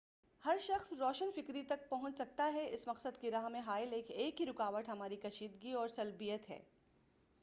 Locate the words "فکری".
1.35-1.61